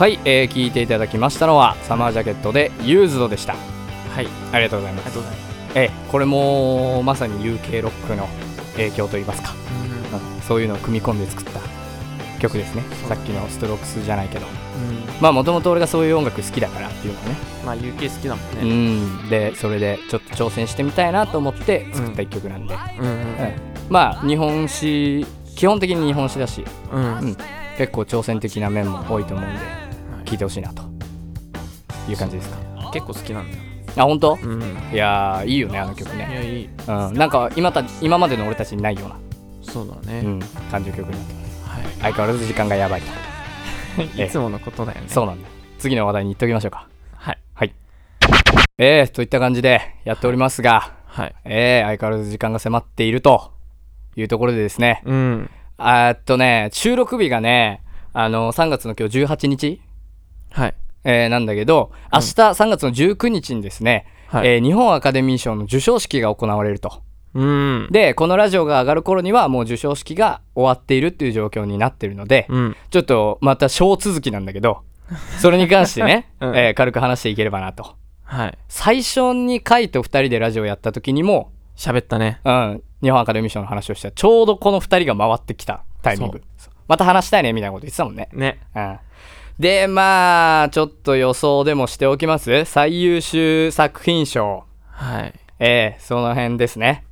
[0.00, 3.52] はい、えー、聴いていただきましたのはサマージャケットで「ユーズド」でした。
[3.52, 4.28] はい。
[4.50, 5.18] ありがとうございます。
[5.18, 5.22] あ
[5.74, 8.26] ええこれもまさに UK ロックの
[8.76, 10.40] 影響といいますか、うん。
[10.40, 11.60] そういうのを組み込んで作った
[12.40, 12.82] 曲ですね。
[13.10, 14.46] さっきのストロークスじゃないけど。
[14.46, 17.36] うん、うんまあもともと俺がそういう音楽好きだからっていうのはね。
[17.66, 19.28] まあ UK 好きだもんうねん。
[19.28, 23.12] でそれでちょっと挑戦してみたいなと思って作った一曲なんで、うんうん。
[23.12, 23.26] うん。
[23.90, 27.18] まあ日本史基本的に日本史だし、うん。
[27.18, 27.36] うん、
[27.76, 29.79] 結構挑戦的な面も多いと思うんで
[30.30, 30.84] 聴いてほしいなと。
[32.08, 32.56] いう感じですか。
[32.92, 33.62] 結構好きなんだよ。
[33.96, 34.62] あ本当、うん。
[34.92, 36.66] いやーいいよねあの曲いね、やいい。
[36.66, 39.18] うん、なんか今た今までの俺たちにないような、
[39.62, 40.40] そうだね、うん、
[40.70, 41.34] 感じの曲になって。
[41.34, 43.08] ますは相変わらず時間がやばいと。
[44.16, 45.08] えいいつものことだよね。
[45.08, 45.48] そうなんだ。
[45.78, 46.86] 次の話題に行っておきましょうか。
[47.14, 47.38] はい。
[47.54, 47.74] はい。
[48.78, 51.34] えー、といった感じでやっておりますが、はい。
[51.44, 53.52] えー、相変わらず時間が迫っていると。
[54.16, 55.02] いうところでですね。
[55.04, 55.50] うん。
[55.76, 59.80] あーっとね収録日がねあの3月の今日18日、
[60.50, 60.74] はい。
[61.04, 64.48] えーなんだけど明日3月の19日にですね、はい。
[64.48, 67.02] えー日本アカデミー賞の授賞式が行われると。
[67.34, 67.88] うん。
[67.90, 72.76] でこのラジオが上がる頃にはもう授賞式が終わっているっていう状況になってるので、うん。
[72.90, 74.82] ちょっとまた小続きなんだけど
[75.40, 76.56] それに関してね、うん。
[76.56, 77.96] えー軽く話していければなと。
[78.24, 78.58] はい。
[78.68, 82.40] 最初にカイと2人でラジオやった時にも、喋ったね。
[82.44, 86.42] うん、日本アカデミー賞の話をしたちょうどこの2人が回ってきたタイミング。
[86.86, 88.60] また話したいねみたいなこと言ってたもんね、ね。
[88.74, 88.98] うん、
[89.60, 92.64] でまあちょっと予想でもしておきます？
[92.64, 94.64] 最優秀作品賞。
[94.88, 95.34] はい。
[95.58, 97.04] えー、その辺ですね。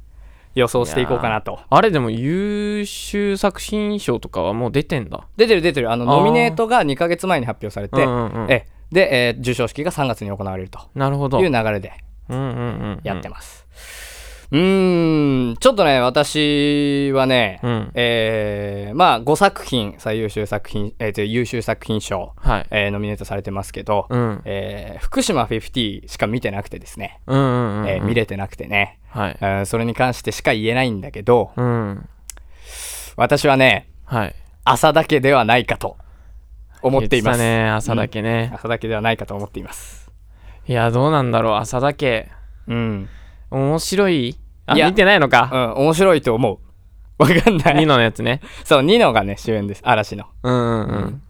[0.55, 1.61] 予想していこうかなと。
[1.69, 5.29] あれでも優秀作品賞とかはもう出てんだ。
[5.37, 5.93] 出てる出てる。
[5.93, 8.51] あのノミネートが2ヶ月前に発表されて、うんうんうん。
[8.51, 10.81] えで、えー授賞式が3月に行われると。
[10.95, 11.41] なるほど。
[11.41, 11.93] いう流れで
[12.31, 12.61] うんうんうんう
[12.93, 13.01] ん。
[13.05, 13.67] やってます。
[14.51, 17.91] うーん、ちょっとね、私はね、うん。
[17.95, 22.67] えーまあ5作品、最優秀作品、えーと優秀作品賞、はい。
[22.71, 24.41] えーノミネートされてますけど、うん。
[24.47, 27.21] えー福島50しか見てなくてですね、
[28.07, 29.37] 見れてなくてね、はい。
[29.41, 32.09] えーそれに関してしか言えないんだけど、うん。
[33.17, 34.35] 私はね、はい。
[34.65, 35.99] 朝だけではないかと
[36.81, 37.39] 思っています。
[37.41, 40.11] ね朝だけね、朝だけではないかと思っています。
[40.67, 42.31] いやどうなんだろう朝だけ。
[42.67, 43.09] うん。
[43.51, 44.39] 面白い？
[44.67, 46.59] あいや見てないのうか、ん、面白いと思う。
[47.23, 47.75] わかんない。
[47.77, 49.81] ニノのやつねそう、ニノがね、主演です。
[49.85, 50.27] 嵐の。
[50.43, 51.23] うんうんうん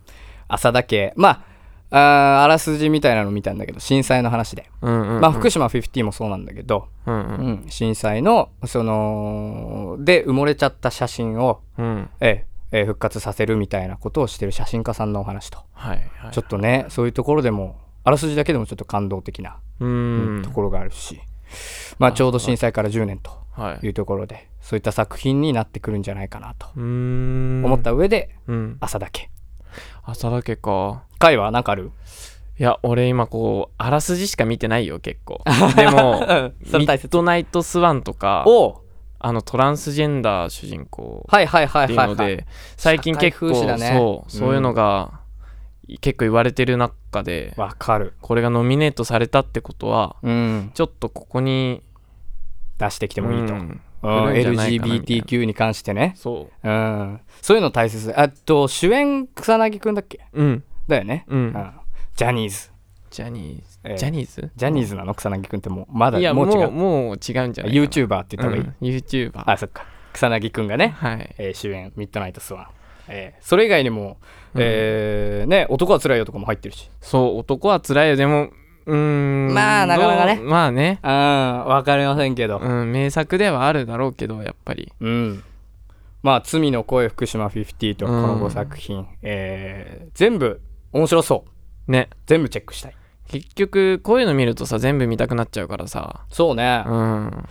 [0.49, 1.13] 朝だけ。
[1.17, 1.45] ま
[1.91, 4.71] あ、あーあらすじみたいなの見たんだけど、震災の話で。
[4.83, 15.59] うんうんうんまあ、福島50もそうなんだけど、うんううんん、震災の、その、で埋もれちゃった写真を、うんええええ復活させるみたいなことをしてる写真家さんのお話と。
[15.73, 21.21] はいはいちょっとね、そういうところでも、あらすじだけでもちょっと感動的な、ううんんところがあるし、
[21.99, 23.87] まあ、ちょうど震災から10年とはい。
[23.87, 28.77] いうところで、そういった作品になってくるんじゃないかなと思った上で、うん。
[28.81, 29.31] 朝だけ。
[30.05, 31.03] 朝だけか。
[31.19, 31.91] 回は何かある？
[32.59, 35.43] いや俺今こうあらすじしか見てないよ結構。
[35.77, 36.21] でも
[36.73, 38.45] ミッドナイトスワンとか
[39.21, 45.21] あのトランスジェンダー主人公はいはいはっていうのいはい、はいで最近結構そうそういうのが
[46.01, 48.15] 結構言われてる中でわかる。
[48.21, 50.71] これがノミネートされたってことはうん。
[50.75, 51.83] ちょっとここに
[52.79, 56.13] 出してきてもいいと、うん LGBTQ に関してね。
[56.17, 56.69] そう。
[56.69, 57.21] うん。
[57.43, 58.13] そういうの大切。
[58.17, 60.21] あと主演草薙くんだっけ？
[60.33, 60.63] うん。
[60.87, 61.73] だよね、うん。
[62.15, 62.71] ジャニーズ。
[63.11, 64.51] ジャニーズ、えージャニーズ？
[64.55, 65.15] ジャニーズなの？
[65.15, 66.71] 草薙くんってもうまだいやもう違う。
[66.71, 69.85] もう違うんじゃない YouTuber って言った方がいい、うん YouTuber あそっか。
[70.13, 71.35] 草薙くんがね、はい。
[71.39, 72.67] えー主演ミッドナイトスワン、
[73.09, 74.19] えーそれ以外にも、
[74.55, 74.61] うん。
[74.63, 76.91] えーね男はつらいよとかも入ってるし。
[77.01, 78.17] そう男は辛いよ。
[78.17, 78.49] でも
[78.87, 78.97] うー
[79.51, 80.41] んまあなかなかね。
[80.43, 80.99] まあね。
[81.03, 82.59] うんわかりませんけど。
[82.59, 84.93] うん名作ではあるだろうけどやっぱり。
[85.01, 85.43] うん。
[86.23, 90.61] まあ「罪の声福島50」とこの5作品、えー全部
[90.93, 91.45] 面白そ
[91.89, 91.93] う。
[91.93, 92.09] ね。
[92.27, 92.95] 全部チェックしたい。
[93.29, 96.25] 結局こういうの見るとさ全部見たくなっちゃうからさ。
[96.31, 97.45] そうね、うん。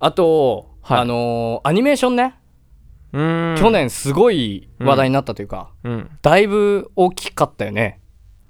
[0.00, 1.00] あと、はい。
[1.00, 2.34] あのーアニメーションね、
[3.58, 6.10] 去年すごい話題になったというか、うん。
[6.22, 8.00] だいぶ大きかったよね。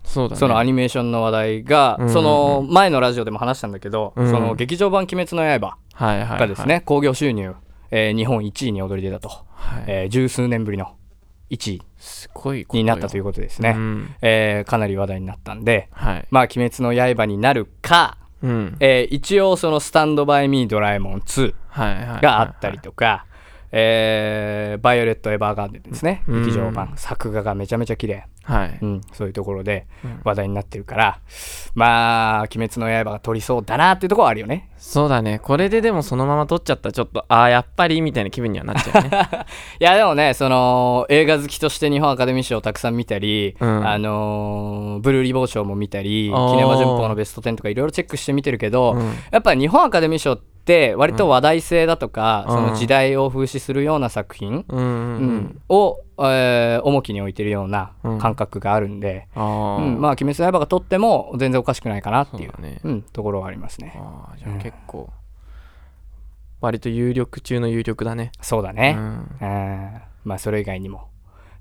[0.04, 0.36] そね。
[0.36, 4.30] そのアニメーションの話題が、うんその前のラジオでも話したんだけど、うん。
[4.30, 7.54] その劇場版「鬼滅の刃はいはい、はい、」がですね興行収入、
[7.90, 9.84] えー日本1位に躍り出たと、はい。
[9.86, 10.94] えー十数年ぶりの
[11.50, 14.14] 1位になったということですね、うん。
[14.22, 16.26] えーかなり話題になったんではい。
[16.30, 18.76] まあ「鬼滅の刃」になるか、うん。
[18.80, 22.20] えー一応その「スタンドバイミードラえもん2」はいはいはい。
[22.20, 23.26] があったりとか、
[23.72, 26.44] えーバイオレット・エヴァーガーデンですね、うん。
[26.44, 26.92] 劇場版。
[26.96, 28.26] 作画がめちゃめちゃ綺麗。
[28.42, 28.78] はい。
[28.80, 30.20] うん、そういうところでうん。
[30.24, 31.18] 話題になってるから、
[31.74, 34.70] まあ「鬼滅の刃」が撮りそうだなっていうところはあるよね。
[34.76, 35.38] そうだね。
[35.38, 39.10] これででもそのまま撮っちゃったらちょっとああやっぱりみたいな気分にはなっちゃうね。
[39.80, 43.88] いやでもねその映画好きとして日本アカデミー賞をたくさん見たり、うん。
[43.88, 49.12] あのーブルーリボー賞も見たりキネマ旬報のベスト10とかいろいろチェックして見てるけど、うん。
[49.30, 50.55] やっぱ日本アカデミー賞って
[50.96, 52.54] 割と話題性だとか、うん。
[52.54, 59.42] その時代を風刺するような作品、うんを、えー重きに置いてるような感覚があるんで、うん
[60.00, 62.80] まあ「鬼滅の刃」が撮っても全然おかしくないかなっていうね。
[62.82, 63.94] うん、ところはありますね。
[63.96, 65.10] ああじゃあ結構、
[66.60, 68.32] 割と有力中の有力だね。
[68.40, 69.36] そうだね、うん。
[69.40, 70.02] うん。
[70.24, 71.08] まあそれ以外にも、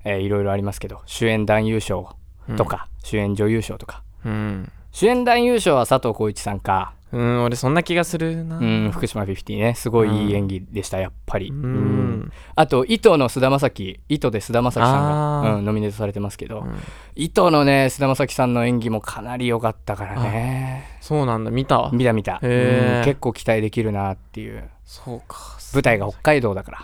[0.04, 2.08] えーいろいろありますけど主演男優賞
[2.56, 4.02] とか、主演女優賞とか。
[4.24, 8.58] うん、主演男優賞は佐藤浩市さんか、うん、俺そんな気がするな。
[8.58, 9.74] うん、福島50ね。
[9.74, 11.64] すごいいい演技でしたやっぱり、うん。
[11.64, 12.32] うん。
[12.54, 14.00] あと糸の菅田将暉。
[14.08, 16.78] 糸で菅田将暉さんが、うん、ノミネートされてますけど、うん。
[17.14, 20.98] 糸のね菅田将暉さんの演技もかなり良かったからね。
[21.00, 21.50] そうなんだ。
[21.50, 21.90] 見た？
[21.92, 24.68] 見た見た、うん結構期待できるなっていう。
[24.84, 25.56] そうか。
[25.72, 26.78] 舞台が北海道だから。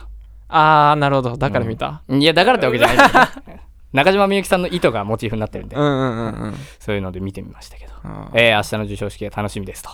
[0.48, 1.36] ああなるほど。
[1.36, 2.96] だから見た、いやだからってわけじゃない
[3.92, 6.54] 中島みゆきさんの糸がモチーフになってるんで、うん、うんうんうん。
[6.78, 8.38] そういうので見てみましたけど、あー。
[8.38, 9.90] えー明日の授賞式が楽しみですと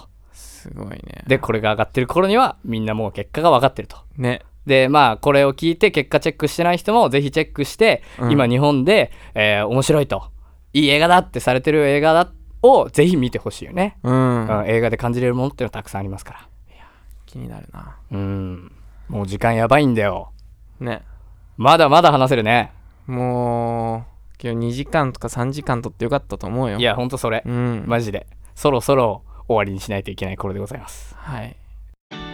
[0.68, 1.24] すごいね。
[1.26, 3.96] でこれが上がってる頃にはみんなもう結果が分かってると。
[4.16, 4.42] ね。
[4.66, 8.32] でまあこれを聞いて結果チェックしてない人もぜひチェックして、うん。
[8.32, 10.30] 今日本で、えー面白いと
[10.72, 12.30] いい映画だってされてる映画だ
[12.62, 16.48] をぜひ見てほしいよね、うん、うん映画で感じれるものっていうのはたくさんありますから。
[17.28, 17.96] 気になるな。
[18.10, 18.72] うん。
[19.08, 20.32] もう時間やばいんだよ。
[20.80, 21.02] ね。
[21.56, 22.72] まだまだ話せるね。
[23.06, 24.06] も
[24.40, 26.78] う今日2時間とか3時間とってよかったと思うよ。
[26.78, 27.84] いやほんとそれ、うん。
[27.86, 28.26] マジで。
[28.54, 31.16] そろそろ終わりにしないといけない頃でございます。
[31.18, 31.56] はい。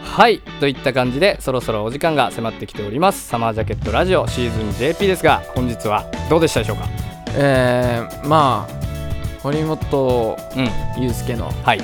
[0.02, 0.40] はい。
[0.60, 3.26] といった感じでそろそろお時間が迫ってきております。
[3.26, 6.84] サマージャケットラジオシーズン JP ですが本日はどうでしたでしょうか？
[7.36, 10.60] えー、まあ堀本う
[11.00, 11.02] ん。
[11.02, 11.80] 裕介のはい。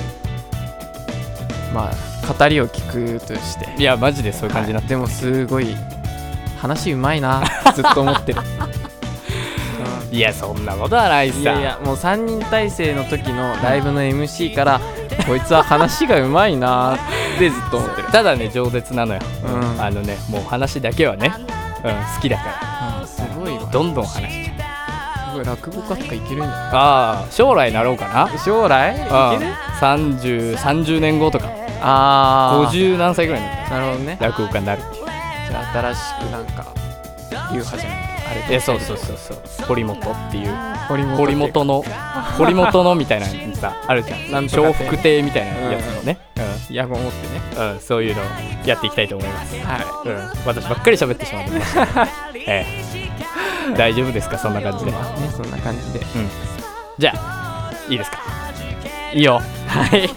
[1.73, 3.81] まあ語りを聞くとして。
[3.81, 5.03] いやマジでそういう感じになってはい。
[5.03, 5.75] でもすごい
[6.59, 7.43] 話うまいな
[7.75, 8.39] ずっと思ってる
[10.11, 11.39] いやそんなことはないさ。
[11.39, 14.81] いやいやもう3人体制の時のライブの MC から
[15.25, 16.97] こいつは話がうまいなっ
[17.39, 18.09] てずっと思ってる。
[18.09, 19.47] ただね饒舌なのよ、う
[19.77, 19.81] ん。
[19.81, 22.51] あのねもう話だけはね、うん、好きだから。
[23.01, 23.69] あすごいわ。
[23.71, 24.53] どんどん話しちゃ
[25.29, 25.31] う。
[25.31, 28.25] すごい落語家とかいけるんじゃああ将来なろうかな。
[28.25, 28.97] ない将来？
[28.97, 29.05] いう
[29.37, 29.39] ん。
[29.39, 31.47] ける？30 30年後とか。
[31.81, 34.17] ああ50何歳ぐらいになったなるほどね。
[34.19, 34.81] ら落語家になる。
[34.81, 36.65] っていうじゃあ新しくなんか
[37.53, 38.10] 言う始めてあれ
[38.49, 39.65] えそうそうそうそう。
[39.67, 40.53] 堀本っていう。
[40.87, 41.83] 堀本堀本の
[42.37, 44.45] 堀本のみたいなのさあるじゃん。
[44.47, 46.17] 笑福亭みたいなやつのね、
[46.69, 47.41] 野望を持ってね。
[47.57, 48.25] うんうん、そういうのを
[48.65, 53.75] やっていきたいと思います、はうん、私ばっかり喋ってしまってましたけどええ。
[53.77, 54.37] 大丈夫ですか？
[54.37, 55.99] そんな感じで、いまあねそんな感じで。
[55.99, 56.29] うん、
[56.97, 58.17] じゃあいいですか？
[59.13, 59.41] いいよ。
[59.67, 60.09] はい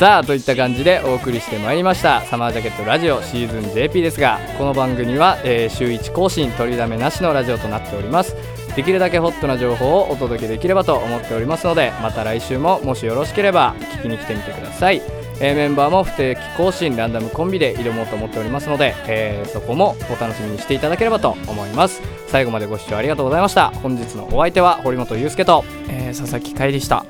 [0.00, 8.34] さあといった感じでお送りしてまいりましたサマージャケットラジオシーズン JP ですがこの番組は、えー週1更新取りだめなしのラジオとなっております。
[8.74, 15.02] できるだけホットな情報をお届けできればと思っておりますのでまた来週ももしよろしければ聞きに来てみてください、
[15.38, 22.00] えーメンバーも不定期更新ランダムコンビで挑もうと思っておりますので、えーそこもお楽しみにしていただければと思います。
[22.28, 23.68] 最後までご視聴ありがとうございました。
[23.68, 27.04] 本日のお相手は堀本裕介とえー佐々木海でした。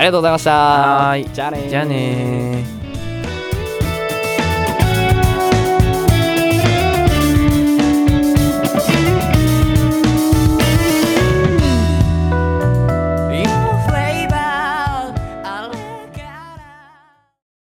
[0.00, 1.16] りがとうございました。
[1.34, 1.68] じゃあねー。
[1.68, 2.85] じゃあねー